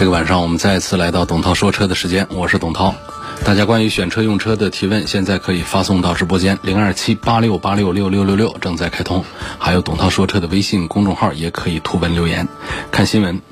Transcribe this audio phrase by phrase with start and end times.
[0.00, 2.94] 这个晚上我们再次来到董涛说车的时间，我是董涛。
[3.44, 9.22] 大家关于选车用车的提问，现在可以发送到直播间零二七八六八六六六六六，正在开通。
[9.58, 12.48] 还有董涛说车的微信公众号，也可以图文留言。
[12.90, 13.42] 看新闻，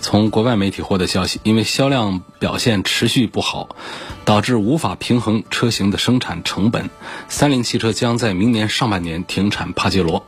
[0.00, 3.68] 从国外媒体获得消息，因为销量表现持续不好，
[4.24, 6.90] 导致无法平衡车型的生产成本，
[7.28, 10.26] 三菱汽车将在明年上半年停产帕杰罗。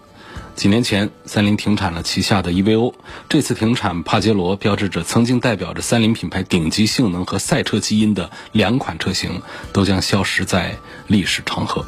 [0.56, 2.95] 几年前，三菱停产了旗下的 EVO。
[3.28, 9.43] 这次停产帕杰罗，标志着曾经代表着三菱品牌顶级性能和赛车基因的两款车型
[9.74, 11.85] 都将消失在历史长河。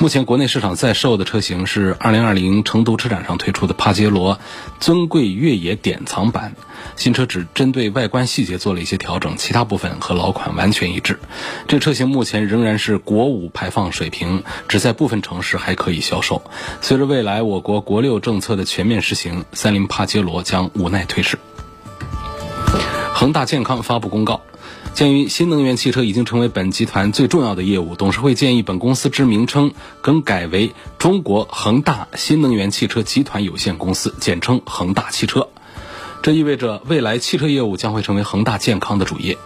[0.00, 4.38] 目前国内市场在售的车型是2020成都车展上推出的帕杰罗
[4.80, 6.54] 尊贵越野典藏版。
[6.96, 11.18] 新车只针对外观细节做了一些调整，其他部分和老款完全一致。
[11.66, 16.42] 这车型目前仍然是国五排放水平，只在部分城市还可以销售。
[16.80, 21.38] 随着未来我国国六政策的全面实行，三菱帕杰罗将无奈退市。
[23.14, 24.42] 恒大健康发布公告。
[24.96, 35.50] 鉴于新能源汽车已经成为本集团最重要的业务，董事会建议本公司之名称更改为中国恒大新能源汽车集团有限公司，简称恒大汽车。
[36.26, 39.38] 这意味着未来汽车业务将会成为恒大健康的主业。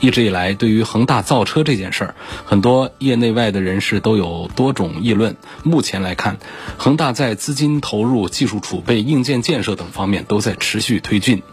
[0.00, 5.36] 一直以来，对于恒大造车这件事儿，很多业内外的人士都有多种议论。
[5.62, 6.38] 目前来看，
[6.78, 11.44] 恒大在资金投入、技术储备、硬件建设等方面都在持续推进。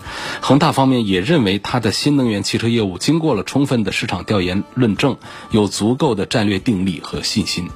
[0.41, 5.17] 恒大方面也认为，它的新能源汽车业务经过了充分的市场调研论证，
[5.51, 7.69] 有足够的战略定力和信心。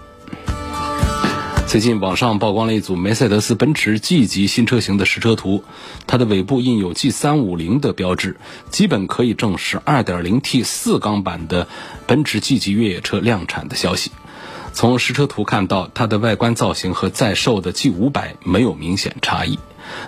[1.68, 5.66] 最近网上曝光了一组梅赛德斯奔驰 G 级新车型的实车图，
[6.08, 8.38] 它的尾部印有 G 三五零的标志，
[8.72, 11.68] 基本可以证实 2.0T 四缸版的
[12.08, 14.12] 奔驰 G 级越野车量产的消息。
[14.72, 19.60] 从实车图看到，它的外观造型和在售的 G 五百没有明显差异。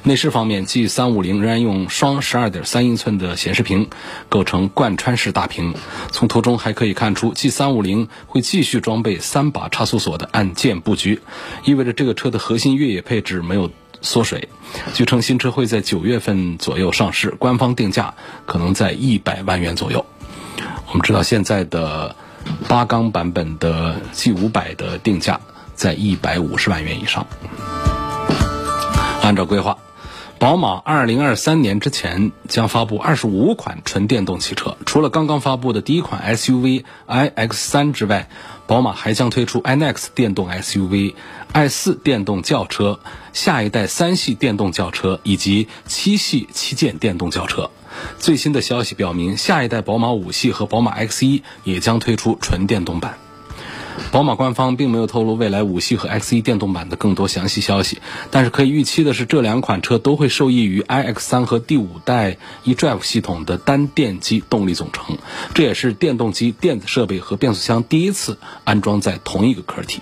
[0.04, 3.90] 内饰方面，G 三五零仍然用双十二点三英寸的显示屏，
[4.30, 5.74] 构成贯穿式大屏。
[6.12, 11.22] 从图中还可以看出，G 三五零会继续装备三把差速锁的按键布局，
[11.64, 13.70] 意味着这个车的核心越野配置没有
[14.02, 14.50] 缩水。
[14.94, 18.14] 据称，新车会在九月份左右上市，官方定价
[18.46, 20.06] 可能在一百万元左右。
[20.88, 22.16] 我们知道，现在的
[22.68, 25.40] 八缸版本的 G 五百的定价
[25.76, 27.26] 在一百五十万元以上。
[29.30, 29.78] 按照规划，
[30.40, 34.76] 宝马二零二三年之前将发布二十五款纯电动汽车。
[34.88, 38.28] 除了刚刚发布的第一款 SUV iX 三之外，
[38.66, 41.14] 宝马还将推出 iNEX 电动 SUV、
[41.54, 43.00] i4 电动轿车、
[43.32, 47.70] 下一代三系电动轿车以及七系旗舰电动轿车。
[48.18, 53.20] 最新的消息表明，下一代宝马五系和宝马 X 一也将推出纯电动版。
[54.12, 58.00] 宝马官方并没有透露未来五系和 X1 电动版的更多详细消息，
[58.32, 65.18] 但是可以预期的是，这两款车都会受益于 iX3 和第五代 eDrive 系统的单电机动力总成，
[65.54, 70.02] 这也是电动机、电子设备和变速箱第一次安装在同一个壳体。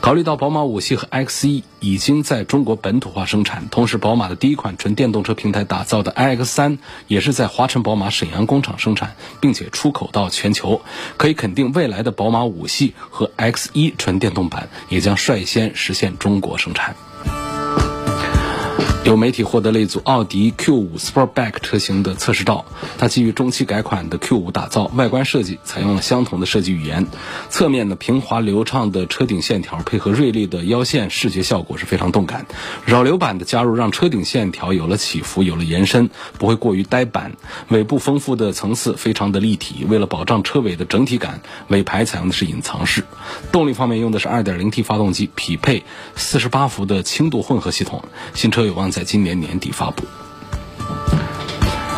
[0.00, 10.82] 考虑到宝马五系和 X1 已经在中国本土化生产，同时宝马的第一款纯电动车平台打造的 iX3 也是在华晨宝马沈阳工厂生产，并且出口到全球，
[11.16, 16.96] 可以肯定未来的宝马五系和 X1 纯电动版也将率先实现中国生产。
[19.04, 22.64] 有媒体获得了一组奥迪 Q5 Sportback 车型的测试照，
[22.96, 27.06] 它基于中期改款的 Q5 打造，外观设计采用了相同的设计语言。
[27.50, 32.46] 侧面的平滑流畅的车顶线条配合锐利的腰线，视觉效果是非常动感。
[32.86, 36.08] 扰流板的加入让车顶线条有了起伏，有了延伸，
[36.38, 37.32] 不会过于呆板。
[37.68, 39.84] 尾部丰富的层次非常的立体。
[39.86, 43.04] 为了保障车尾的整体感，尾排采用的是隐藏式。
[43.52, 45.84] 动力方面用的是 2.0T 发动机，匹配
[46.16, 48.02] 48伏的轻度混合系统。
[48.32, 48.93] 新车有望。
[48.94, 50.04] 在今年年底发布。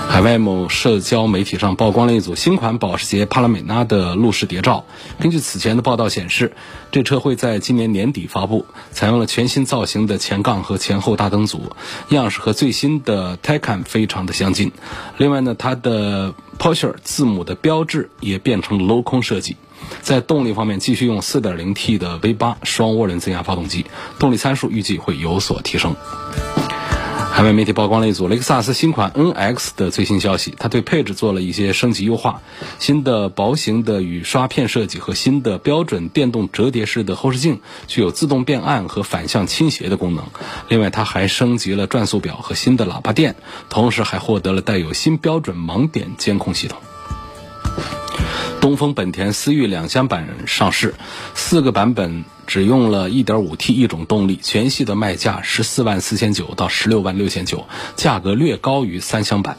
[0.09, 4.87] 海外某社交媒体上曝光了一组新款保时捷帕拉梅拉的路试谍照。
[5.21, 6.57] 根据此前的报道显示，
[6.91, 11.71] 这车会在今年年底发布，采用了全新造型的前杠和前后大灯组，
[12.09, 14.73] 样式和最新的 Taycan 非常的相近。
[15.19, 19.59] 另外呢，它的 Porsche 字母的标志也变成了镂空设计。
[20.01, 23.85] 在动力方面，继续用 4.0T 的 V8 双涡轮增压发动机，
[24.19, 25.95] 动力参数预计会有所提升。
[27.37, 32.41] 海外媒体曝光了一组雷克萨斯新款 NX 的最新消息，它对配置做了一些升级优化，
[32.79, 40.25] 新的薄型的雨刷片设计和新的标准电动折叠式的后视镜，具有自动变暗和反向倾斜的功能。
[40.71, 43.37] 另外，它还升级了转速表和新的喇叭垫，
[43.69, 46.79] 同时还获得了带有新标准盲点监控系统。
[48.67, 50.97] 东风本田思域两厢版上市，
[51.37, 52.25] 四个版本。
[52.49, 57.67] 只用了 1.5T 一种动力，全系的卖价十四万四千九到十六万六千九，
[57.97, 59.59] 价格略高于三厢版。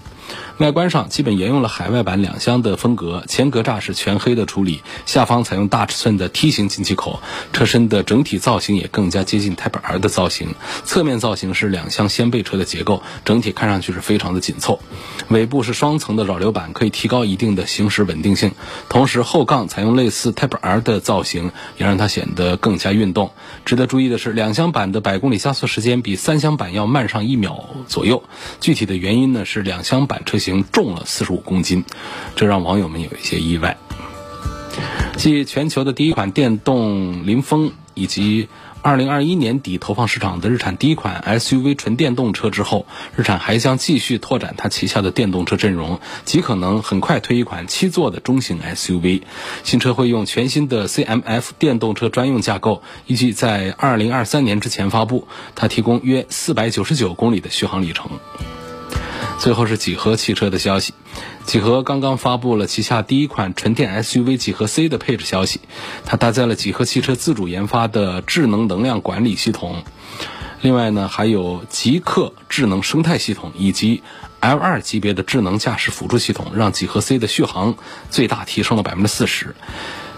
[0.58, 7.22] 外观上基本沿用了海外版两厢的风格，前格栅是全黑的处理，下方采用大尺寸的梯形进气口，
[7.54, 10.56] 车身的整体造型也更加接近 Type R 的造型。
[10.84, 14.80] 侧面造型是两厢掀背车的结构，整体看上去是非常的紧凑。
[15.30, 18.52] 尾部是双层的扰流板，可以提高一定的行驶稳定性。
[18.90, 23.32] 同时后杠采用类似 Type R 的造型，也让它显得更加运动。
[23.66, 28.24] 值得注意的是，两厢版的百公里加速时间比三厢版要慢上一秒左右。
[28.60, 30.64] 具体的原因呢是两厢版车型。
[30.72, 31.84] 重了四十五公斤，
[32.36, 33.78] 这让网友们有一些意外。
[35.18, 38.48] 继全球的第一款电动林峰以及
[38.84, 42.86] 二零二一年底投放市场的日产第一款 SUV 纯电动车之后，
[43.16, 49.24] 日产还将继续拓展它旗下的电动车阵容，极可能很快推一款七座的中型 SUV。
[49.64, 55.28] 新车会用全新的 CMF 电动车专用架构，预计在二零二三年之前发布。
[55.56, 58.12] 它提供约四百九十九公里的续航里程。
[59.38, 60.94] 最后是几何汽车的消息，
[61.46, 65.62] 几何刚刚发布了旗下第一款纯电 SUV 几何 C 的配置消息，
[66.06, 69.84] 它搭载了几何汽车自主研发的智能能量管理系统，
[70.62, 74.02] 另外呢还有极客智能生态系统以及
[74.42, 77.76] L2 级别的智能驾驶辅助系统，让几何 C 的续航
[78.10, 79.56] 最大提升了百分之四十，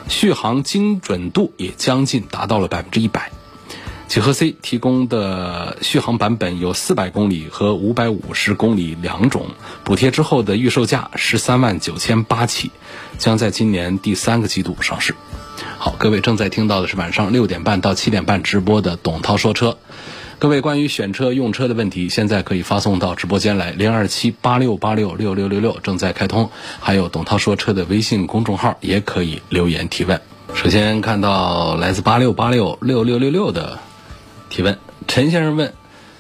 [0.08, 3.32] 续航精准度也将近达到了百分之一百。
[4.10, 9.46] 几何 C 提供的续航版本有四百公里和五百五十公里两种，
[9.84, 12.72] 补贴之后的预售价十三万九千八起，
[13.20, 15.14] 将在今年第三个季度上市。
[15.78, 19.78] 好，各位正在听到的是晚上六点半到七点半直播的董涛说车。
[20.40, 30.20] 各位关于选车用车的问题，现在可以发送到直播间来，零二七八六八六六六六六正在开通，还有董涛说车的微信公众号也可以留言提问。
[30.56, 33.78] 首先看到来自八六八六六六六六的。
[34.50, 35.74] 提问：陈先生问，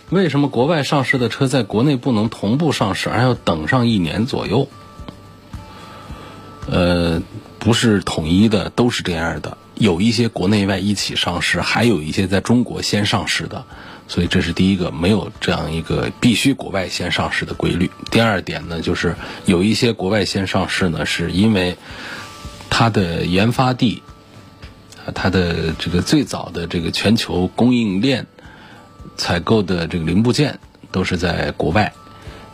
[0.09, 4.67] 为什么国外上市的车在国内不能同步上市，而要等上一年左右？
[6.71, 7.21] 呃，
[7.57, 9.57] 不是统一的，都是这样的。
[9.73, 13.65] 有一些国内外一起上市，还有一些在中国先上市的，
[14.07, 17.89] 所以这是第一个，没有这样一个必须国外先上市的规律。
[18.11, 19.15] 第二点呢，就是
[19.45, 21.77] 有一些国外先上市呢，是因为
[22.69, 24.03] 它的研发地。
[25.11, 28.27] 它的这个最早的这个全球供应链
[29.17, 30.59] 采购的这个零部件
[30.91, 31.93] 都是在国外，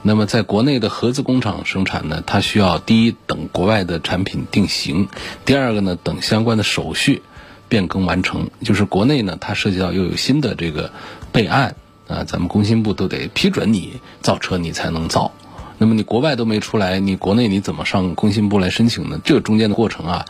[0.02, 5.08] 那么在国内的合资工厂生产呢，它需要第一等国外的产品定型，
[5.46, 7.22] 第二个呢等相关的手续
[7.70, 8.50] 变更完成。
[8.62, 10.92] 就是国内呢，它涉及到又有新的这个
[11.32, 11.76] 备案
[12.08, 15.32] 啊，咱们工信部都得批准你造车，你才能造。
[15.78, 19.20] 那么你国外都没出来，你国内你怎么上工信部来申请呢？
[19.24, 20.26] 这个中间的过程啊。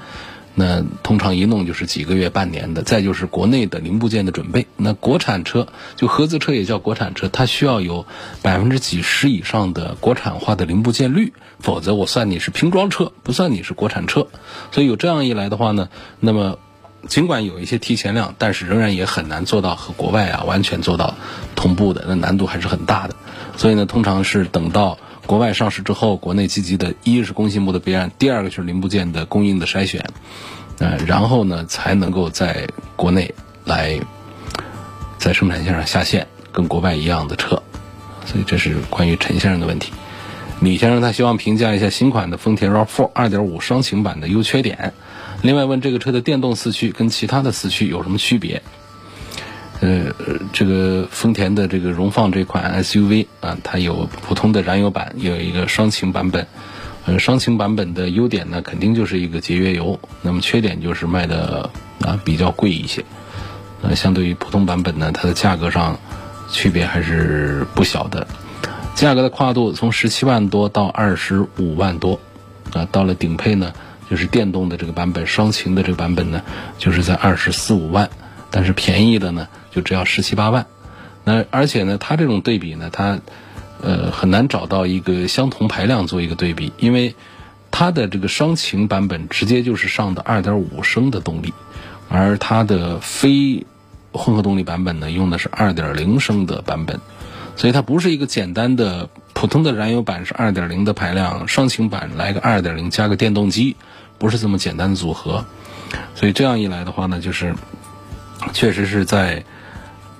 [0.57, 4.65] 那通常一弄就是几个月、半年的，再就是国内的零部件的准备。
[4.77, 5.67] 那国产车
[5.97, 8.05] 就合资车也叫国产车，它需要有
[8.41, 14.27] 百分之几十以上的国产化的零部件率，否则我算你是拼装车，不算你是国产车。
[14.71, 15.89] 所以有这样一来的话呢，
[16.21, 16.57] 那么
[17.09, 21.15] 尽管有一些提前量，但是仍然也很难做到和国外啊完全做到
[21.55, 23.15] 同步的，那难度还是很大的。
[23.57, 24.97] 所以呢，通常是等到。
[25.25, 30.05] 国外上市之后，国内积极的一是工信部的备案，第二个就是零部件的供应的筛选，
[30.77, 33.99] 呃，然后呢才能够在国内来
[35.17, 37.61] 在生产线上下线，跟国外一样的车。
[38.25, 39.91] 所以这是关于陈先生的问题。
[40.61, 44.93] 李先生他希望评价一下新款的丰田 RAV4 2.5双擎版的优缺点，
[45.41, 48.61] 另外问这个车的电动四驱跟其他的四驱有什么区别？
[49.81, 50.05] 呃，
[50.53, 56.47] 这个丰田的这个荣放这款 SUV 啊，它有普通的燃油版，有一个双擎版本。
[57.05, 61.69] 呃，双擎版本的优点呢，肯定就是一个节约油，那么缺点就是卖的
[62.01, 63.05] 啊比较贵一些。
[63.83, 65.99] 呃，相对于普通版本呢，它的价格上
[66.49, 68.25] 区别还是不小的。
[68.95, 72.19] 价格的跨度从十七万多到二十五万多，
[72.73, 73.73] 啊，到了顶配呢，
[74.09, 76.41] 就是电动的这个版本，双擎的这个版本呢，
[76.79, 78.09] 就是在二十四五万。
[78.55, 80.65] 但是便宜的呢，就只要十七八万，
[81.25, 83.19] 那而且呢，它这种对比呢，它
[83.81, 87.15] 呃很难找到一个相同排量做一个对比，因为
[87.69, 91.53] 它的这个双擎版本直接就是上的二点五升的动力，
[92.07, 93.65] 而它的非
[94.13, 97.01] 混合动力版本呢用的是二点零升的版本，
[97.57, 103.75] 所以它不是一个简单的普通的燃油版是二点零的排量，双擎版来个二点零加个电动机，
[104.17, 105.43] 不是这么简单的组合。
[106.15, 107.53] 所以这样一来的话呢，就是
[108.53, 109.43] 确实是在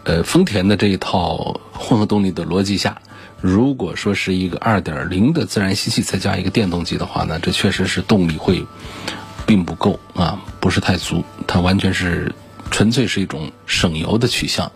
[0.03, 3.01] 呃丰田的这一套混合动力的逻辑下，
[3.41, 8.65] 如果说是一个二点零的自然吸气再加一个电动机的话呢，这确实是动力会
[9.45, 12.33] 并不够啊，不是太足，它完全是
[12.71, 14.71] 纯粹是一种省油的取向。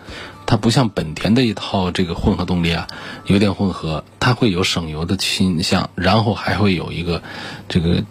[0.45, 2.87] 它不像本田的一套这个混合动力啊，
[3.25, 7.21] 油电混合，它会有省油的倾向，然后还会有一个
[7.67, 8.03] 这个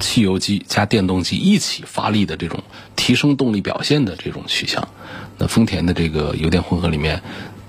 [0.00, 2.62] 汽油机加电动机一起发力的这种
[2.96, 4.88] 提升动力表现的这种取向。
[5.38, 7.22] 那丰田的这个油电混合里面，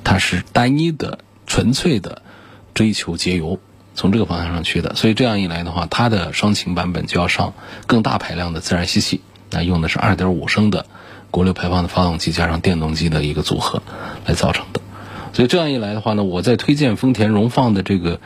[0.04, 2.22] 它是单一的、纯粹的
[2.74, 3.60] 追求节油，
[3.96, 4.96] 从这个方向上去的。
[4.96, 7.54] 所以这样一来的话，它的双擎版本就要上
[7.88, 10.86] 更大排量的自然吸气，那用的是2.5升的。
[11.32, 13.82] 国六排放的发动机加上电动机的一个组合
[14.28, 14.82] 来造成的，
[15.34, 18.22] 所以这样一来的话呢，我在推荐丰田荣放的这个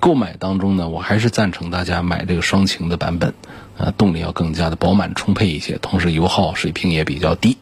[0.00, 3.34] 购买当中呢，我还是赞成大家买这个双擎的版本，
[3.76, 7.58] 啊，动力要更加的饱满充沛一些，同时油耗水平也比较低，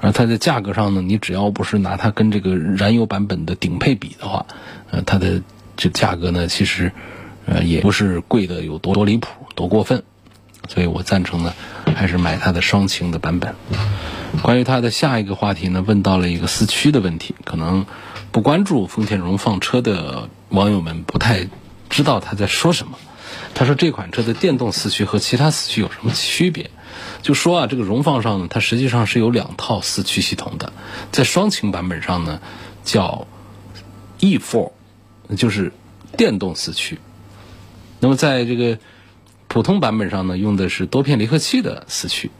[0.00, 4.46] 而它的价格上呢，你只要不是拿它跟这个燃油版本的顶配比的话，
[4.90, 5.42] 呃，它的
[5.76, 6.92] 这价格呢，其实
[7.46, 10.02] 呃也不是贵的有多多离谱、多过分。
[10.68, 11.54] 所以我赞成呢，
[11.96, 13.54] 还是买它的双擎的版本。
[14.42, 17.86] 关于它的下一个话题呢，问到了一个四驱的问题，可能
[18.30, 21.48] 不关注丰田荣放车的网友们不太
[21.88, 22.98] 知道他在说什么。
[23.54, 26.70] 他说这款车的电动四驱和其他四驱有什么区别？
[27.22, 30.72] 就说啊，这个荣放上呢，它实际上是有两套四驱系统的，
[31.12, 32.40] 在双擎版本上呢
[32.84, 33.26] 叫
[34.18, 34.72] e-four，
[35.36, 35.72] 就是
[36.16, 36.98] 电动四驱。
[38.00, 38.78] 那么在这个
[39.48, 42.30] 普通版本上呢，用的是多片离合器的四驱。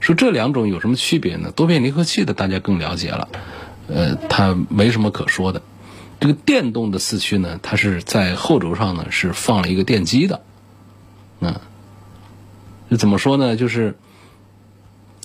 [0.00, 1.50] 说这两种有什么区别呢？
[1.50, 3.28] 多片离合器的大家更了解了，
[3.88, 5.62] 呃，它没什么可说的。
[6.24, 10.40] 这个电动的四驱呢，它是在后轴上呢是放了一个电机的。
[11.40, 11.60] 嗯，
[12.88, 13.56] 这怎么说呢？
[13.56, 13.98] 就是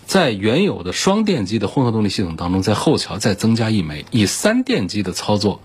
[0.06, 5.62] 在原有的双电机的混合动力系统当中，在后桥再增加一枚，以三电机的操作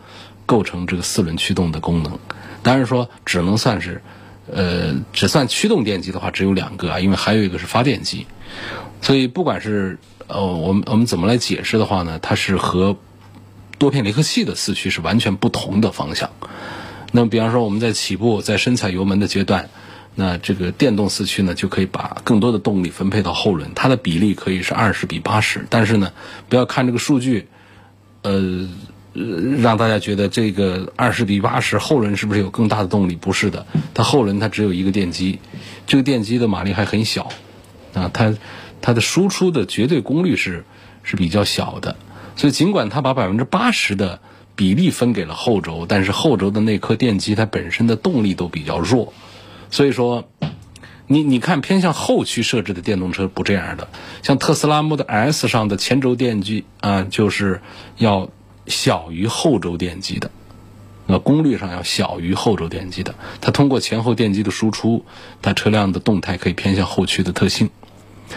[0.47, 2.21] 构成这个四轮驱动的功能。
[2.63, 4.03] 当然说，只能算是。
[4.53, 8.29] 呃，只算驱动电机的话，只有两个啊，因为还有一个是发电机，
[9.03, 9.99] 所以不管是
[10.29, 12.97] 呃，我们我们怎么来解释的话呢，它是和
[13.79, 16.31] 多片离合器的四驱是完全不同的方向。
[17.13, 19.71] 那么，比方说我们在起步、在深踩油门的阶段，
[20.15, 25.67] 那这个电动四驱呢，就可以把更多的动力分配到后轮，它的比例可以是二十比八十。
[25.71, 26.13] 但是呢，
[26.49, 27.49] 不要看这个数据，
[28.23, 28.69] 呃。
[29.61, 33.15] 让大家觉得这个二十比八十后轮是不是有更大的动力？
[33.15, 33.65] 不是的，
[33.95, 35.39] 它后轮它只有一个电机，
[35.87, 37.31] 这个电机的马力还很小，
[37.93, 38.35] 啊，它
[38.83, 40.65] 它的输出的绝对功率是
[41.05, 41.95] 是比较小的，
[42.37, 44.21] 所以尽管它把百分之八十的
[44.57, 49.13] 比例分给了后轴，但是后轴的那颗电机它本身的动力都比较弱，
[49.71, 50.29] 所以说，
[51.07, 53.89] 你你看偏向后驱设置的电动车不这样的，
[54.23, 57.61] 像特斯拉 Model S 上的前轴电机啊，就是
[57.97, 58.31] 要。
[58.67, 60.31] 小于后轴电机的，
[61.07, 65.05] 那功率上要小于后轴电机的，它通过前后电机的输出，
[65.43, 67.69] 它车辆的动态可以偏向后驱的特性。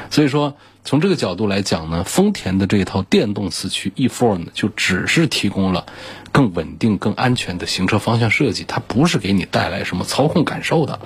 [0.10, 5.86] 所以说，从这个角度来讲呢，丰田的这一套电动四驱 e-four 呢，就只是提供了
[6.32, 11.02] 更稳定、更安全的行车方向设计，它不是给你带来什么操控感受的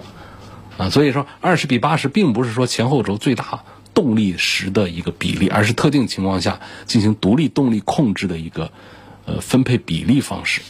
[0.77, 0.91] 啊。
[0.91, 3.63] 所以说，二十比八十并不是说前后轴最大
[3.95, 8.71] 动力时的一个比例，而是特定情况下进行独立动力控制的一个。
[9.23, 10.61] 呃，分配比例方式，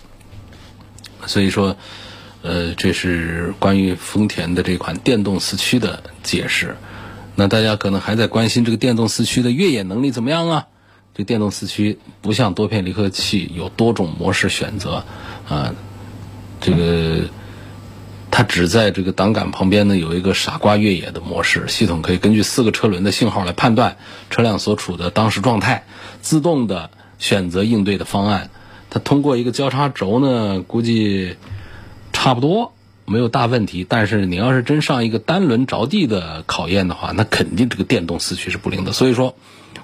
[1.26, 1.78] 所以说，
[2.42, 6.76] 呃，这是关于丰田的这款电动四驱的解释。
[7.36, 10.68] 那大家可能还在关心这个电动四驱的越野能力怎么样啊？
[11.14, 15.04] 这电动四驱不像多片离合器有多种模式选择
[15.48, 15.74] 啊，
[16.60, 17.30] 这个
[18.30, 23.98] 它只在这个挡杆旁边呢有一个傻瓜越野的模式，系统可以根据四个车轮的信号来判断
[24.30, 25.86] 车辆所处的当时状态，
[26.22, 26.90] 自动的。
[27.22, 28.50] 选择应对的方案，
[28.90, 31.36] 它通过一个交叉轴呢，估计
[32.12, 32.74] 差不多
[33.12, 33.86] 没有大问题。
[33.88, 38.94] 但是你要是真上一个单轮着地的考验的话，那肯定这个电动四驱是不灵的。
[38.94, 39.36] 所以说，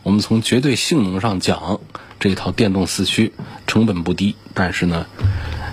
[0.03, 1.79] 我们从绝对性能上讲，
[2.19, 3.33] 这一套电动四驱
[3.67, 5.05] 成本不低，但是呢，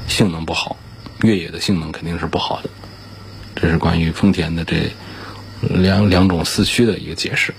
[0.08, 0.76] 性能不好，
[1.22, 2.68] 越野的性能肯定是不好的。
[3.54, 4.90] 这是关于丰田的这
[5.60, 7.54] 两两种四驱的一个解释。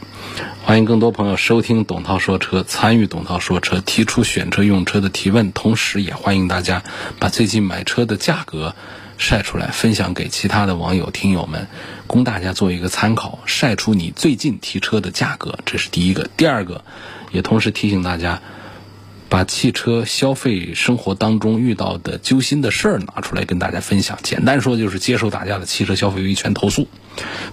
[0.63, 6.83] 欢迎更多朋友收听董涛说车，参与董涛说车，提出选车用车的提问，同时也欢迎大家
[7.19, 8.75] 把最近买车的价格
[9.17, 11.67] 晒出来，分享给其他的网友听友们，
[12.07, 13.39] 供大家做一个参考。
[13.45, 16.29] 晒出你最近提车的价格，这是第一个。
[16.36, 16.84] 第二个，
[17.31, 18.41] 也同时提醒大家，
[19.29, 24.19] 把汽车消费生活当中遇到的揪心的事儿拿出来跟大家分享。
[24.22, 26.88] 简单说就是接受大家的汽车消费维权投诉，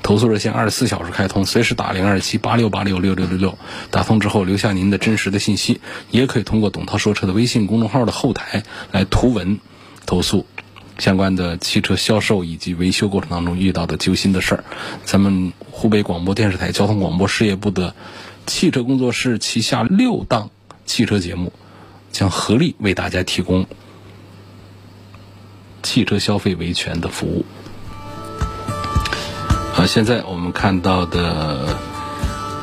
[0.02, 3.59] 投诉热线二十四小时开通，随时打零二七八六八六六六六六，
[3.90, 9.61] 打通之后留下您的真实的信息，也可以通过董涛说车的微信公众号的后台来图文
[10.04, 10.45] 投诉
[10.99, 14.64] 相关的汽车销售以及维修过程当中遇到的揪心的事儿。
[15.04, 17.94] 咱们湖北广播电视台交通广播事业部的
[18.46, 20.50] 汽车工作室旗下六档
[20.87, 21.52] 汽车节目。
[22.12, 23.64] 将合力为大家提供
[25.82, 27.46] 汽车消费维权的服务。
[29.72, 31.75] 好，现在我们看到的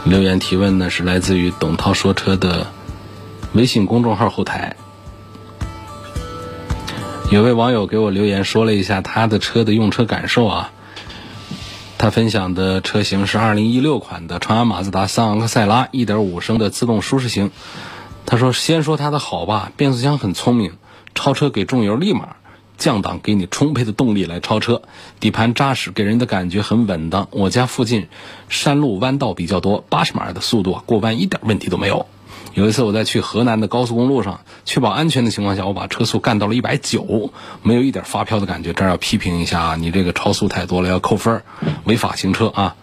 [0.06, 2.68] 留言提问呢，是来自于董涛说车的
[3.54, 4.76] 微信公众号后台。
[7.32, 10.72] 有位网友给我留言说了一下他的车的用车感受啊，
[12.00, 17.52] 他分享的车型是2016款的长安马自达三昂克赛拉1.5升的自动舒适型。
[18.26, 20.74] 他说：“先说它的好吧，变速箱很聪明，
[21.14, 22.36] 超车给重油立马
[22.80, 24.82] 降档，给你充沛的动力来超车。
[25.20, 27.28] 底盘扎实，给人的感觉很稳当。
[27.30, 28.08] 我家附近
[28.50, 32.08] 山路弯道比较多，八十码的速度过弯一点问题都没有。
[32.54, 37.32] 有一次我在去河南的高速公路上，确保安全的情况下，我把车速干到了一百九，
[37.64, 38.74] 没有一点发飘的感觉。
[38.74, 41.44] 这儿要批评一下啊，你这个超速太多了，要扣分，
[41.86, 42.76] 违法行车啊，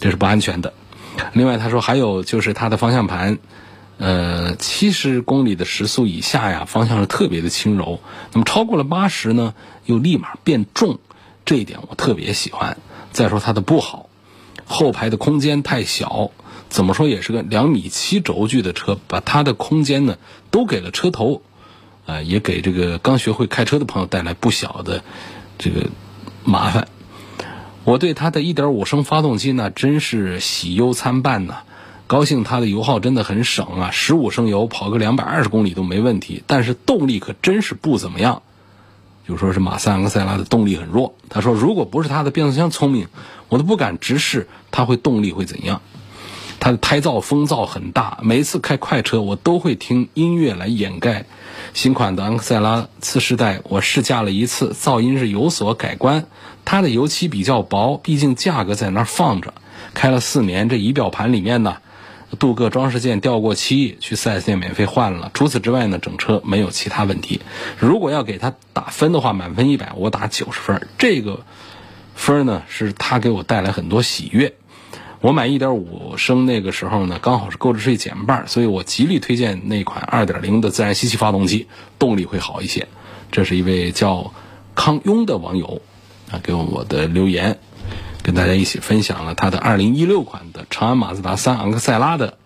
[0.00, 0.72] 这是不安全的。
[1.32, 3.38] 另外他说还有就是它的方向盘。”
[3.96, 8.00] 呃，七十公里的时速以下呀，方向是特别的轻柔。
[8.32, 10.98] 那么超过了八十呢，又立马变重，
[11.44, 12.76] 这一点我特别喜欢。
[13.12, 14.08] 再说它的不好，
[14.66, 16.32] 后排的空间太小，
[16.74, 20.18] 怎么说也是个两米七轴距的车，把它的空间呢
[20.50, 21.40] 都给了车头，
[22.04, 25.04] 啊，也给这个刚学会开车的朋友带来不小的
[25.56, 25.86] 这个
[26.42, 26.88] 麻烦。
[27.84, 31.58] 我对它的一点五升发动机呢，真是喜忧参半呐。
[32.08, 36.42] 高兴，它的油耗真的很省啊，十五升油跑个两百二十公里都没问题。
[36.48, 38.42] 但是动力可真是不怎么样，
[39.28, 41.14] 就说是马三克赛拉的动力很弱。
[41.28, 43.06] 他说，如果不是它的变速箱聪明，
[43.48, 45.80] 我都不敢直视它会动力会怎样。
[46.64, 51.26] 它的胎噪风噪很大，每一次开快车我都会听音乐来掩盖。
[51.74, 56.24] 新款的昂克赛拉次世代我试驾了一次，噪音是有所改观。
[56.64, 59.52] 它的油漆比较薄，毕竟价格在那儿放着。
[59.92, 61.76] 开了四年，这仪表盘里面呢。
[62.38, 65.30] 镀铬装饰件掉过漆，去 4S 店免费换了。
[65.34, 67.42] 除此之外呢，整车没有其他问题。
[67.78, 70.88] 如果要给它打分的话，满分一百，我打九十分。
[70.96, 71.44] 这个
[72.14, 74.54] 分呢，是它给我带来很多喜悦。
[75.24, 81.66] 我买1.5升那个时候呢，刚好是购置税减半，所以我极力推荐那款2.0的自然吸气发动机，
[81.98, 82.88] 动力会好一些。
[83.32, 84.34] 这是一位叫
[84.74, 85.80] 康雍的网友
[86.30, 87.58] 啊给我的留言。
[88.22, 92.36] 跟大家一起分享了他的2016款的长安马自达三昂克赛拉的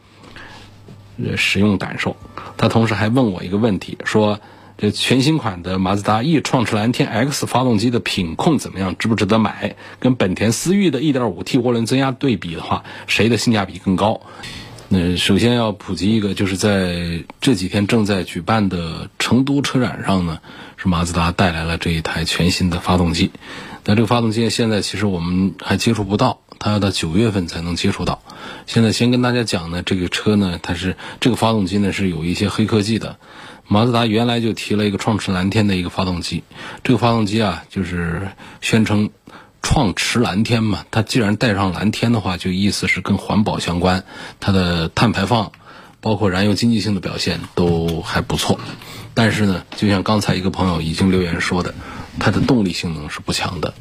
[1.37, 2.14] 使用感受。
[2.57, 4.38] 他同时还问我一个问题，说
[4.81, 9.75] 这全新款的马自达 e 创驰蓝天 X 发动机的品控怎么样，值不值得买？
[9.99, 14.21] 跟本田思域的 1.5T 涡轮增压对比的话，谁的性价比更高？
[14.88, 20.38] 那首先要普及一个，就是在这几天正在举办的成都车展上呢，
[20.77, 23.33] 是马自达带来了这一台全新的发动机。
[23.85, 28.23] 那这个发动机现在其实我们还接触不到，它要到九月份才能接触到。
[28.67, 33.19] 现在先跟大家讲呢，这个车呢，它是这个发动机呢是有一些黑科技的。
[33.68, 36.42] 马自达原来就提了一个创驰蓝天的一个发动机，
[36.83, 38.28] 这个发动机啊就是
[38.61, 39.11] 宣称
[39.62, 44.02] 创驰蓝天嘛，它既然带上蓝天的话，就意思是跟环保相关，
[44.40, 45.52] 它的碳排放
[46.00, 48.59] 包括燃油经济性的表现都还不错。
[49.14, 51.74] 但是呢，就像刚才一个朋友已经留言说的。
[52.20, 53.74] 它的动力性能是不强的，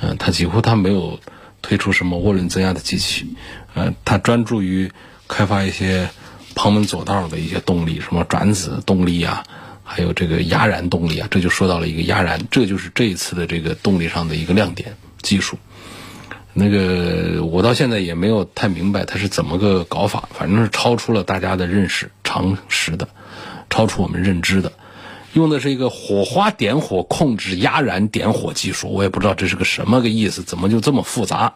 [0.00, 1.20] 嗯，它几乎它没有
[1.60, 3.36] 推出什么涡轮增压的机器，
[3.74, 4.90] 呃，它专注于
[5.28, 6.08] 开发一些
[6.54, 9.44] 旁门左道的一些动力，什么转子动力啊，
[9.82, 15.58] 还有这个压燃动力啊，这就说到了一个压燃，这就是这一次的这个动力上的一个亮点技术。
[16.52, 23.08] 那个我到现在也没有太明白它是怎么个搞法，反正是超出了大家的认识常识的，
[23.68, 24.72] 超出我们认知的。
[25.32, 31.54] 用的是一个火花点火控制压燃点火技术，我也不知道这是个什么个意思，怎么就这么复杂？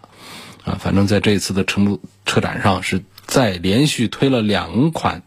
[0.65, 5.23] 啊，反正在这一次的成都车展上，是在连续推了两款，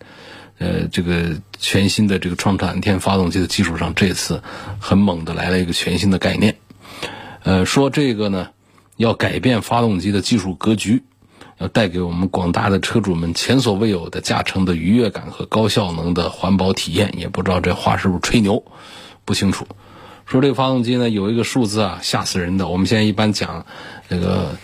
[0.57, 4.43] 呃，这个全新的这个创蓝天发动机的基础上，这次
[4.79, 6.57] 很猛的来了一个全新的概念，
[7.43, 8.49] 呃，说这个呢
[8.97, 11.03] 要改变发动机的技术格局。
[11.57, 18.63] 要带给我们广大的车主们前所未有的驾乘的愉悦感和高效能的环保体验，也不知道这话是不是吹牛，
[19.25, 19.67] 不清楚。
[20.25, 23.67] 说这个发动机呢有一个数字啊吓死人的，我们现在一般讲
[24.09, 24.57] 这个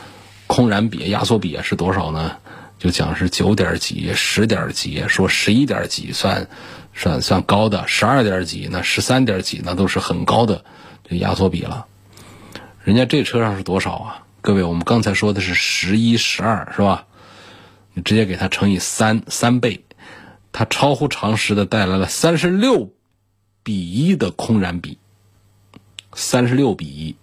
[0.48, 2.38] 空燃比、压缩比啊是多少呢？
[2.80, 6.48] 就讲是九点几、十点几，说十一点几算
[6.94, 10.64] 算算高的，十二点几，那十三点几，那都是很高的
[11.10, 11.88] 这压缩比了。
[12.84, 14.24] 人家这车上是多少啊？
[14.42, 17.06] 各位，我们刚才说的是十一、十二，是吧？
[17.94, 19.84] 你直接给它乘以三，三倍，
[20.52, 22.94] 它超乎常识的带来了三十六
[23.64, 25.00] 比一的空燃比，
[26.14, 27.16] 三十六比一，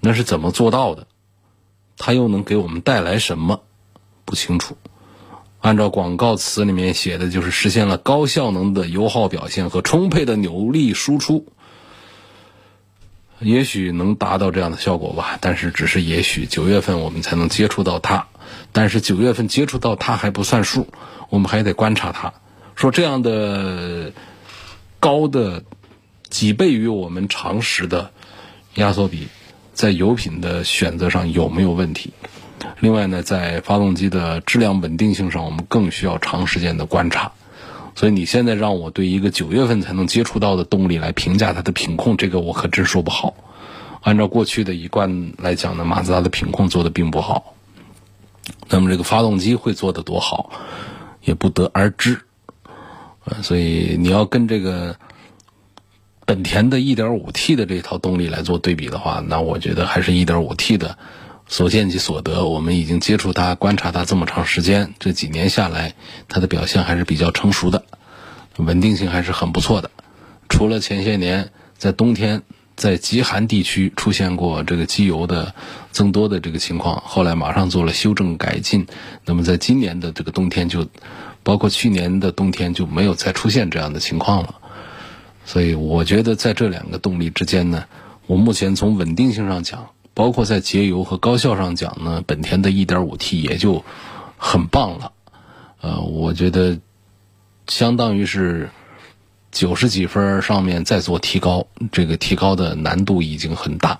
[0.00, 1.06] 那是怎么做到的？
[1.96, 3.62] 它又能给我们带来什么？
[4.32, 4.78] 不清楚。
[5.60, 11.46] 按照广告词里面写的就是实现了高效能的油耗表现和充沛的扭力输出，
[13.40, 16.46] 也许能达到这样的效果吧，但是只是也许。
[16.46, 18.26] 九月份我们才能接触到它，
[18.72, 20.88] 但是九月份接触到它还不算数，
[21.28, 22.32] 我们还得观察它。
[22.74, 24.12] 说这样的
[24.98, 25.62] 高的
[26.30, 28.10] 几倍于我们常识的
[28.76, 29.28] 压缩比，
[29.74, 32.14] 在油品的选择上有没有问题？
[32.80, 37.32] 另外呢，在发动机的质量稳定性上，我们更需要长时间的观察。
[37.94, 43.34] 所以你现在让我对一个九月份才能接触到的动力来评价它的品控，这个我可真说不好。
[44.00, 47.54] 按照过去的一贯来讲呢，马自达的品控做的并不好。
[48.68, 50.50] 那么这个发动机会做的多好，
[51.22, 52.22] 也不得而知。
[53.42, 54.96] 所以你要跟这个
[56.24, 60.96] 本田的 1.5T 的这套动力来做对比的话，那我觉得还是 1.5T 的。
[61.48, 65.94] 所见即所得，我们已经接触它、观察它这么长时间，这几年下来，
[66.28, 67.84] 它的表现还是比较成熟的，
[68.56, 69.90] 稳定性还是很不错的。
[70.48, 72.42] 除了前些年在冬天
[72.74, 75.54] 在极寒地区出现过这个机油的
[75.90, 78.86] 增多的这个情况，后来马上做了修正改进，
[79.26, 80.86] 那么在今年的这个冬天就，
[81.42, 84.54] 包括去年的冬天就没有再出现这样的情况了。
[85.44, 87.84] 所以我觉得在这两个动力之间呢，
[88.26, 89.90] 我目前从稳定性上讲。
[90.14, 93.82] 包括在节油和高效上讲呢，本田的 1.5T 也就
[94.36, 95.12] 很棒了。
[95.80, 96.78] 呃，我觉得
[97.66, 98.68] 相当于是
[99.50, 103.98] 九十几分上面再做提高，这个提高的难度已经很大。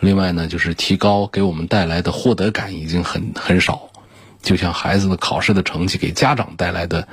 [0.00, 3.90] 另外呢，就是提高给我们带来的获得感已经很很少，
[4.40, 7.06] 就像孩子的考试的成绩给家长带来的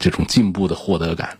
[0.00, 1.38] 这种进步的获得感，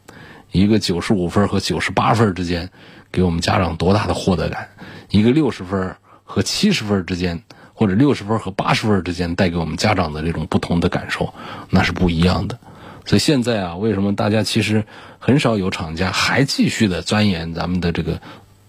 [0.53, 2.71] 一个九十五分和九十八分之间
[3.11, 4.69] 给我们家长多大的获得感？
[5.11, 5.97] 一个六十分。
[6.25, 11.33] 和七十分之间，或者六十分和八十分之间，带给我们家长的这种不同的感受，
[11.71, 12.59] 那是不一样的。
[13.07, 14.85] 所以现在啊，为什么大家其实
[15.19, 18.21] 很少有厂家还继续的钻研咱们的这个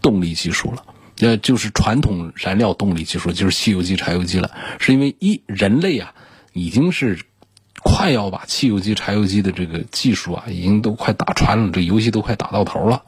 [0.01, 0.83] 动力技术了？
[1.17, 4.51] 那，就是传统燃料动力技术，就是汽油机、柴油机了。
[4.79, 6.13] 是因为一人类啊，
[6.51, 7.17] 已经是
[7.81, 13.03] 快要把汽油机、柴油机的这个技术啊，已经都快打穿了，这游戏都快打到头了。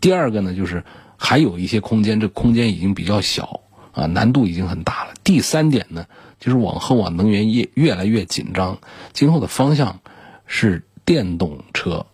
[0.00, 0.84] 第二个呢，就是
[1.16, 3.60] 还有一些空间，这空间已经比较小。
[3.92, 5.14] 啊，难度已经很大了。
[5.22, 6.06] 第三点呢，
[6.40, 8.78] 就是往后啊，能源业越来越紧张，
[9.12, 10.00] 今后的方向
[10.46, 12.06] 是电动车，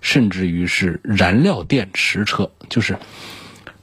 [0.00, 2.98] 甚至于是燃料电池车，就是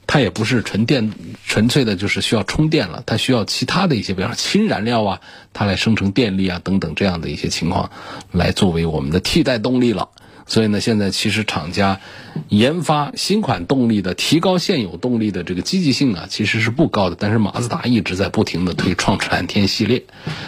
[0.06, 1.12] 它也不是纯电、
[1.46, 5.20] 纯粹的，就是需要充电了，它需要其他的一些，比方说氢燃料啊，
[5.52, 7.90] 它来生成电力啊等等这样的一些情况，
[8.30, 10.08] 来作为我们的替代动力了。
[10.46, 12.00] 所以呢，现在其实厂家
[12.48, 17.16] 研发新款动力的、提高现有动力的这个积极性啊，其实是不高的。
[17.18, 20.02] 但是马自达一直在不停的推创驰蓝天系列，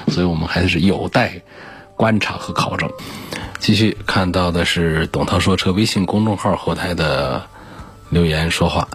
[0.08, 1.42] 所以我们还是有待
[1.96, 2.90] 观察和考证。
[3.60, 7.46] 继续看到的是董涛说车微信公众号后台的
[8.10, 8.88] 留言说话。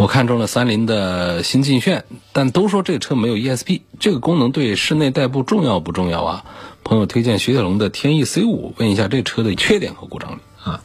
[0.00, 6.44] 我看中了三菱的新劲炫，但都说这车没有 ESP，这个功能对室内代步重要不重要啊？
[6.82, 10.80] 朋友推荐雪铁龙的天翼 C 五，问一下这车的缺点和故障率啊。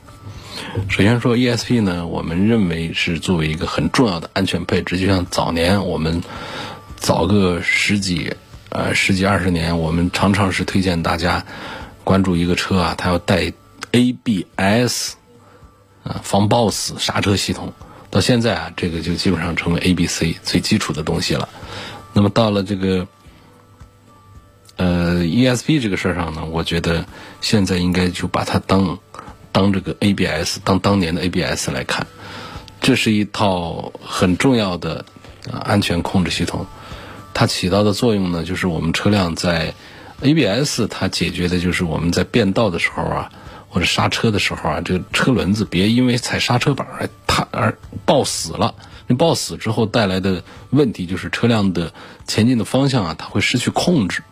[0.89, 6.21] 首先说 ESP 呢，我们认为是作为一个很重要的安全配置，就像早年我们
[6.97, 8.33] 早个十几
[8.67, 11.45] 呃十几二十年，我们常常是推荐大家
[12.03, 13.53] 关注一个车啊，它要带
[13.91, 15.13] ABS
[16.03, 17.71] 啊防抱死刹车系统。
[18.09, 21.49] 到现在啊，这个就基本上成为 ABC 最基础的东西了。
[22.13, 23.07] 那么到了这个。
[24.77, 27.05] 呃，ESP 这个事儿上呢，我觉得
[27.39, 28.99] 现在应该就把它当
[29.53, 32.05] 当这个 ABS，当当年的 ABS 来看。
[32.81, 35.05] 这是一套很重要的
[35.49, 36.65] 安全控制系统，
[37.33, 39.73] 它起到的作用呢，就是我们车辆在
[40.19, 43.31] ABS 它解决的就是我们在变道的时候啊，
[43.69, 47.09] 或者刹车的时候啊，这个车轮子别因为踩刹车板而
[47.55, 48.75] 而抱死了。
[49.07, 51.93] 那抱死之后带来的问题就是车辆的
[52.27, 54.23] 前进的方向啊，它会失去控制。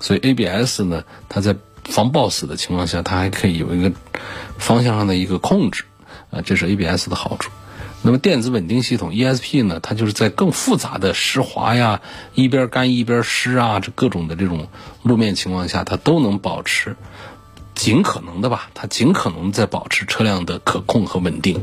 [0.00, 3.92] 所以 ABS 呢，它在防抱死的情况下，它还可以有一个
[4.58, 5.84] 方向上的一个控制，
[6.30, 7.50] 啊，这是 ABS 的好处。
[8.02, 12.02] 那么电子稳定系统 ESP 呢，它就是在更复杂的湿滑呀、
[12.34, 14.68] 一边干一边湿啊，这各种的这种
[15.02, 16.96] 路面情况下，它都能保持
[17.74, 21.62] 尽可能的吧，它尽可能在保持车辆的可控和稳定。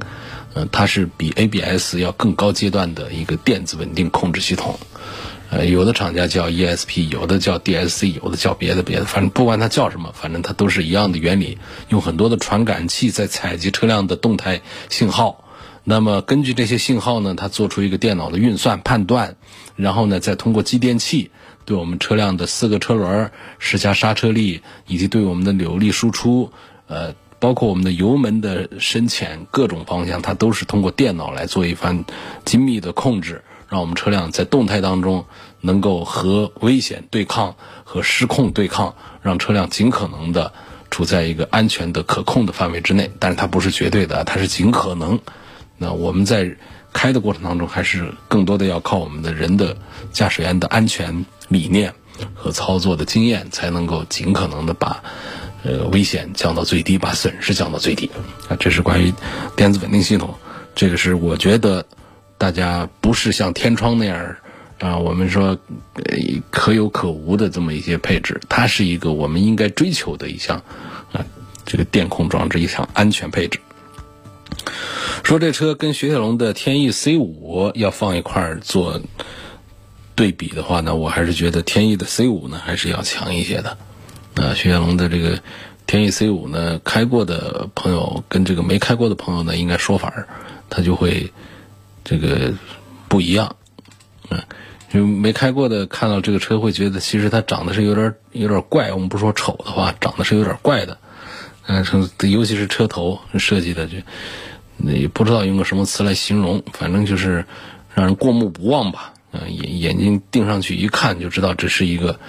[0.55, 4.77] 嗯，它是比 ABS 要更高阶段的一个电子稳定控制系统。
[5.49, 15.43] 呃，有的厂家叫 ESP，有的叫 DSC，有的叫别的别的，反正不管它叫什么，反正它都是一样的原理，用很多的传感器在采集车辆的动态信号。
[15.83, 19.35] 那么根据这些信号呢，它做出一个电脑的运算判断，
[19.75, 21.29] 然后呢，再通过继电器
[21.65, 26.51] 对我们车辆的四个车轮施加刹车力，以及对我们的扭力输出，
[26.87, 32.05] 呃，包括我们的油门的深浅各种方向，它都是通过电脑来做一番
[32.45, 35.25] 精密的控制，让我们车辆在动态当中
[35.59, 40.53] 能够和危险对抗、和失控对抗，让车辆尽可能的
[40.89, 43.11] 处在一个安全的可控的范围之内。
[43.19, 45.19] 但是它不是绝对的，它是尽可能。
[45.77, 46.55] 那我们在
[46.93, 49.75] 开的过程当中，还是更多的要靠我们的人的
[50.13, 51.93] 驾驶员的安全理念
[52.33, 55.03] 和操作的经验，才能够尽可能的把
[55.63, 58.09] 呃危险降到最低，把损失降到最低。
[58.49, 59.13] 啊，这是关于
[59.55, 60.33] 电子稳定系统，
[60.75, 61.85] 这个是我觉得
[62.37, 64.35] 大家不是像天窗那样
[64.79, 65.57] 啊，我们说
[65.95, 66.17] 呃
[66.51, 70.57] 可有可无的这么一些配置，它是一个我们应该追求的一项
[71.13, 71.23] 啊
[71.65, 73.59] 这个电控装置一项安全配置。
[75.23, 79.01] 说这车跟雪铁龙的天翼 C 五要放一块儿做
[80.15, 83.77] 对比的话呢，我还是觉得天翼的 C 五呢还是要强一些的。
[84.35, 85.39] 啊，雪铁龙的这个
[85.85, 90.27] 天翼 C 五呢，开过的朋友跟这个没开过的朋友呢，应该说法儿
[90.69, 91.31] 它就会
[92.03, 92.53] 这个
[93.07, 93.55] 不一样。
[94.29, 94.41] 嗯，
[94.91, 98.91] 就没开过的看到这个车会觉得，其实它长得是有点有点怪。
[98.91, 100.97] 我们不说丑的话，长得是有点怪的。
[101.67, 101.85] 嗯，
[102.29, 103.97] 尤其是车头设计的就。
[104.85, 107.45] 也不知道用个什么词来形容，反正就是
[107.93, 109.13] 让人过目不忘吧。
[109.31, 112.19] 嗯，眼眼睛盯上去一看就知道这是一个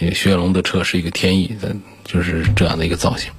[0.00, 3.30] 因为雪铁龙的车，是一个天翼的，就是这样的一个造型。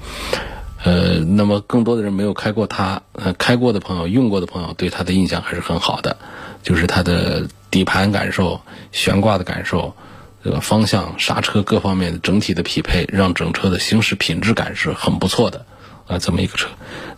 [0.83, 6.17] 呃，那么更多的人没有开过它，呃，开过的朋友、用过的朋友对它的印象还是很好的，
[6.63, 9.95] 就是它的底盘感受、悬挂的感受、
[10.43, 15.65] 这个方向、刹车各方面的整体的匹配，让整车的行驶品质感是很不错的。
[16.07, 16.67] 啊，这么一个车，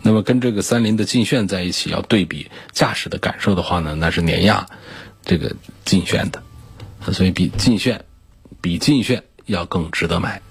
[0.02, 4.68] 那么跟这个三菱的劲炫在一起要对比驾驶的感受的话呢，那是碾压
[5.24, 6.44] 这个劲炫的，
[7.12, 8.06] 所以比劲炫
[8.62, 10.42] 比劲炫要更值得买。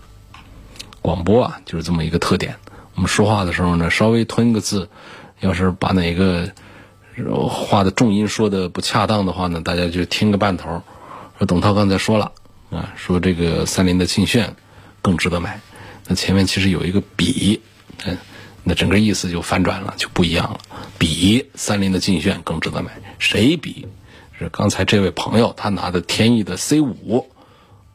[1.01, 2.57] 广播啊，就是这么一个特点。
[2.95, 4.89] 我们说话的时候呢，稍微吞个字，
[5.41, 6.53] 要是把哪个
[7.49, 10.83] 话的重音说的不恰当的话呢，大家就听个半头。
[11.39, 12.33] 说董涛刚才说了
[12.71, 14.57] 啊，说这个三菱的劲炫
[15.01, 15.61] 更值得买。
[16.07, 17.61] 那前面其实有一个比。
[18.05, 18.19] 嗯，
[18.65, 20.61] 那整个意思就反转了，就不一样了。
[20.99, 23.87] 比三菱的劲炫更值得买，谁比？
[24.39, 27.31] 是刚才这位朋友他拿的天翼的 C 五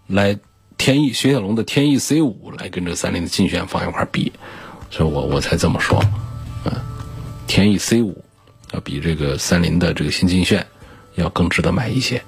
[0.08, 0.38] 来，
[0.78, 4.32] 天翼雪铁龙的天翼 C 五来跟这三菱的劲炫放一块比，
[4.90, 6.04] 所以我我才这么说。
[6.66, 6.72] 嗯，
[7.48, 8.24] 天翼 C 五
[8.72, 10.66] 要比这个三菱的这个新劲炫
[11.16, 12.24] 要更值得买一些。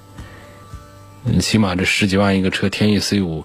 [1.24, 3.44] 嗯，起码这十几万一个车，天翼 C 五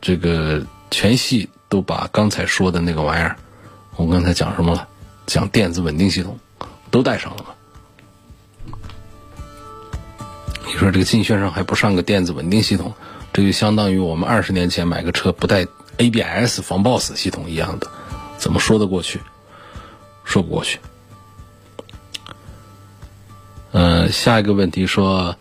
[0.00, 1.50] 这个全系。
[1.68, 3.36] 都把刚才说的那个玩意儿，
[3.96, 4.86] 我刚才讲什么了？
[5.26, 6.38] 讲电子稳定系统，
[6.92, 7.48] 都带上了吗？
[10.64, 12.94] 你说这个劲炫上还不上个电子稳定系统，
[13.36, 15.66] 这就相当于我们二十年前买个车不带
[15.98, 17.86] ABS 防抱死系统一样的，
[18.38, 19.20] 怎么说得过去？
[20.24, 20.80] 说不过去。
[23.72, 25.36] 嗯，下一个问题说，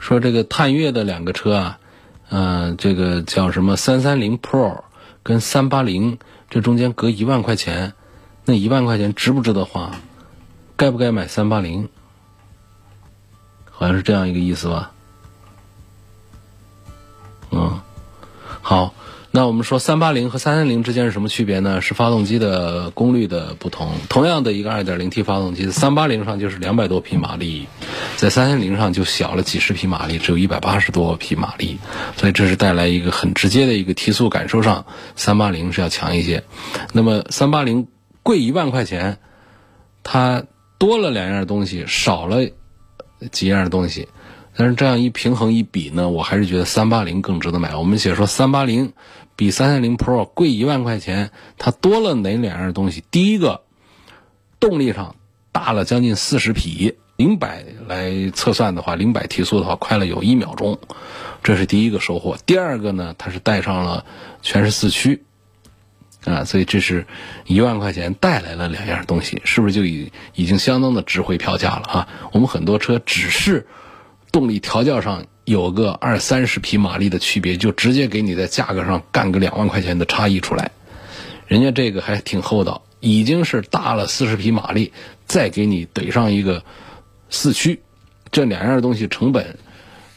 [0.00, 1.78] 说这个探岳的两个车啊。
[2.28, 3.76] 嗯，这个叫什么？
[3.76, 4.82] 三三零 Pro
[5.22, 6.18] 跟三八零，
[6.50, 7.92] 这中间隔一万块钱，
[8.44, 9.92] 那一万块钱值不值得花？
[10.74, 11.88] 该不该买三八零？
[13.70, 14.90] 好像是这样一个意思吧？
[17.54, 17.80] 嗯，
[18.60, 18.94] 好。
[19.36, 21.80] 那我们说三八零和三三零之间是什么区别呢？
[21.80, 23.90] 是发动机的功率的不同。
[24.08, 27.66] 同样的一个二点零 T 发动机，三八零上就是两百多匹马力，
[28.16, 31.80] 在三三零上就小了几十匹马力，只有一百八十多匹马力。
[32.16, 34.86] 所以这是带来一个很直接的一个提速感受上，
[35.16, 36.44] 三八零是要强一些。
[36.92, 37.88] 那么三八零
[38.22, 39.18] 贵一万块钱，
[40.04, 40.44] 它
[40.78, 42.46] 多了两样东西，少了
[43.32, 44.06] 几样东西。
[44.56, 47.74] 但是这样一平衡一比呢，我还是觉得三八零更值得买。
[47.76, 48.92] 我们写说三八零。
[49.36, 53.02] 比三三零 Pro 贵一万块钱，它多了哪两样东西？
[53.10, 53.62] 第一个，
[54.60, 55.16] 动力上
[55.50, 60.78] 大了将近四十匹，零百来测算的话，零百提速的话快了有一秒钟，
[61.42, 62.36] 这是第一个收获。
[62.46, 64.06] 第二个呢，它是带上了
[64.40, 65.24] 全时四驱，
[66.24, 67.04] 啊，所以这是
[67.44, 72.08] 一万块钱带来了两样东西，是不是就已已经相当的值回票价了啊？
[72.30, 73.66] 我们很多车只是
[74.34, 80.72] 动力调教上有个二三十匹马力的区别，就直接给你在价格上干个两万块钱的差异出来。
[81.46, 84.92] 人家这个还挺厚道，已经是大了四十匹马力，
[85.24, 86.64] 再给你怼上一个
[87.30, 87.80] 四驱，
[88.32, 89.56] 这两样东西成本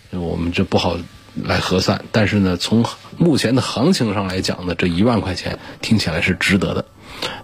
[0.09, 0.97] 我们这不好
[1.35, 2.03] 来核算。
[2.11, 2.83] 但是呢，从
[3.19, 6.85] 目前的行情上来讲呢，这一万块钱听起来是值得的。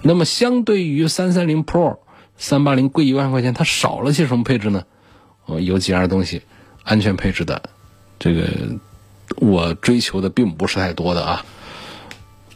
[0.01, 1.99] 那么相对于三三零 Pro、
[2.35, 4.85] 三八零贵一万块钱，它少了些什么配置呢？
[5.45, 6.41] 哦，有几样东西，
[6.83, 7.69] 安全配置的，
[8.19, 8.47] 这个
[9.37, 11.45] 我追求的并不是太多的啊。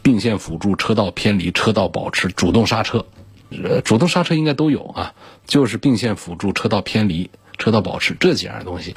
[0.00, 3.04] 并线辅助、车道偏离、车道保持、主动刹车，
[3.50, 5.12] 呃，主动刹车应该都有啊。
[5.46, 8.94] 就是并线辅助、车道偏离、车道保持这几样东西，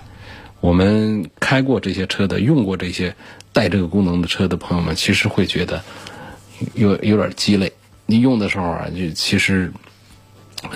[0.61, 3.15] 我们开过这些车的、用过这些
[3.51, 5.83] 带这个功能的车的朋友们，其实会觉得
[6.75, 7.73] 有有点鸡肋。
[8.05, 9.73] 你用的时候啊，就其实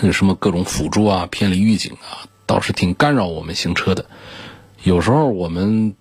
[0.02, 4.06] 有什么各种辅助啊、偏离预警啊，倒是挺干扰我们行车的。
[4.86, 5.96] 有时候我们。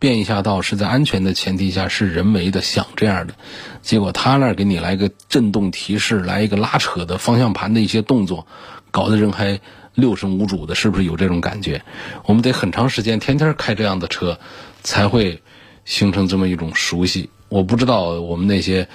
[0.00, 3.34] 变一下道是在安全的前提下，是人为的想这样的，
[3.80, 8.46] 结果他那给你来个震动提示，来一个拉扯的方向盘的一些动作，
[8.90, 9.60] 搞得人还
[9.94, 11.82] 六神无主的，是不是有这种感觉？
[12.26, 14.38] 我们得很长时间天天开这样的车，
[14.82, 15.42] 才会
[15.86, 17.30] 形成这么一种熟悉。
[17.48, 18.88] 我不知道我们那些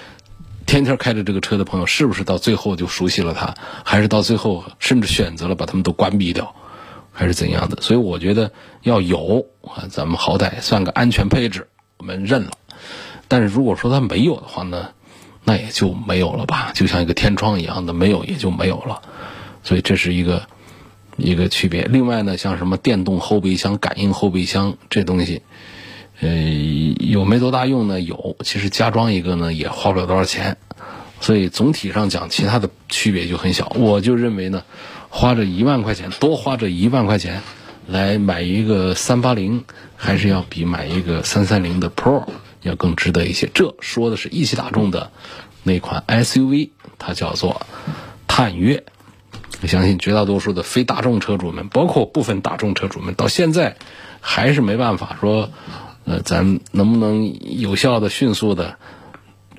[0.68, 6.54] 天天开着这个车的朋友，是不是到最后就熟悉了它，还是到最后甚至选择了把它们都关闭掉。
[7.20, 7.82] 还是怎样的？
[7.82, 12.52] 所以我觉得要有啊，咱们好歹算个安全配置，我们认了。
[13.28, 14.92] 但是如果说它没有的话呢，
[15.44, 19.02] 那也就没有了吧，就像一个天窗一样的，没有也就没有了。
[19.66, 20.44] 所以这是一个
[21.18, 21.82] 一个区别。
[21.82, 25.42] 另外呢，像什么电动后备箱、感应后备箱这东西，
[26.22, 26.30] 呃，
[27.00, 28.00] 有没多大用呢？
[28.00, 30.56] 有，其实加装一个呢也花不了多少钱。
[31.20, 33.68] 所以总体上讲，其他的区别就很小。
[33.76, 34.64] 我就认为呢。
[35.10, 37.42] 花这一万块钱，多花这一万块钱
[37.88, 39.66] 来买一个三八零，
[39.98, 42.26] 还是要比买一个三三零的 Pro
[42.62, 43.50] 要更值得一些。
[43.54, 45.12] 这说的是一汽大众的
[45.64, 47.62] 那款 SUV，它叫做
[48.28, 48.84] 探岳。
[49.62, 53.78] 我相信绝大多数的非大众车主们，包括部分大众车主们，到现在
[54.22, 55.50] 还是没办法说，
[56.06, 58.78] 呃，咱能不能有效的、迅速的。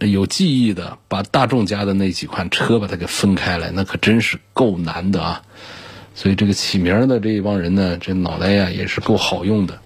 [0.09, 5.43] 有记忆的，把大众家的那几款车把它给分开来，那可真是够难的啊！
[6.15, 9.79] 所以这个起名的这一帮人呢，这脑袋呀也是够好用的。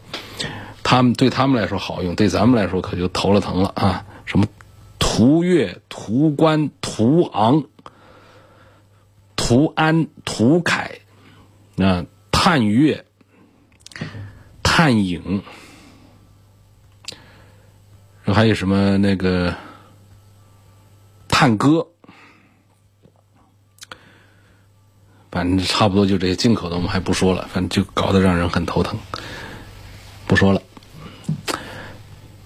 [0.82, 4.04] 他们对他们来说好用，对咱们来说可就头了疼了啊！
[4.24, 4.46] 什么
[4.98, 7.64] 途岳、途观、途昂、
[9.34, 10.98] 途安、途凯，
[11.74, 13.04] 那探岳、
[14.62, 15.42] 探影，
[18.24, 19.54] 还有什么那个？
[21.34, 21.88] 探歌，
[25.32, 29.00] 反正差不多就这些进口的，我们还不说了，反正就搞得让人很头疼。
[30.28, 30.62] 不说了，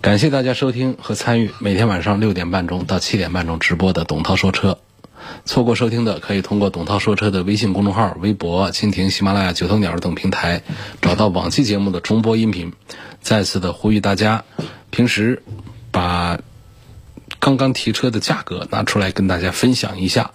[0.00, 4.78] 感谢大家收听和参与每天晚上六点半钟到七点半钟直播的董涛说车。
[5.44, 10.62] 错过收听的，可以通过董涛说车的微信公众号、微博、蜻蜓、喜马拉雅、九头鸟等平台
[11.02, 12.72] 找到往期节目的重播音频。
[13.20, 14.44] 再次的呼吁大家，
[14.90, 15.42] 平时
[15.90, 16.40] 把。
[17.40, 20.32] 刚刚提车的价格拿出来跟大家分享一下，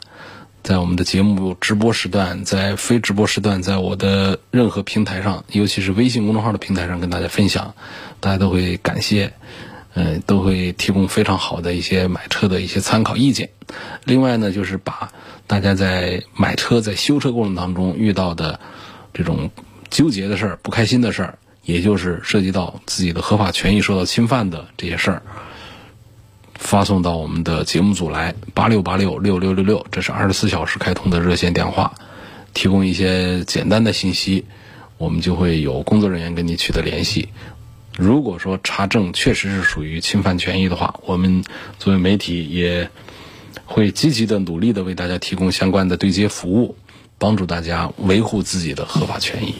[0.63, 7.75] 在我们的节目直播时段，在非直播时段，在我的任何平台上，尤其是微信公众号的平台上跟大家分享，
[8.19, 9.33] 大家都会感谢，
[9.93, 13.49] 嗯，都会提供非常好的一些买车的一些参考意见。
[14.05, 15.11] 另外呢，就是把
[15.45, 18.59] 大家在买车、在修车过程当中遇到的
[19.13, 19.51] 这种
[19.89, 25.21] 纠结的事儿、不开心的事儿，也就是涉及到自己的合法权益受到侵犯的这些事儿。
[26.63, 31.93] 发送到我们的节目组来，八六八六六六六六，这是二十四小时开通的热线电话，
[32.53, 34.45] 提供一些简单的信息，
[34.97, 37.29] 我们就会有工作人员跟你取得联系。
[37.95, 41.43] 如果说查证确实是属于侵犯权益的话，我们
[41.77, 42.89] 作为媒体也
[43.65, 46.75] 会积极的努力的为大家提供相关的对接服务，
[47.19, 49.53] 帮助大家维护自己的合法权益。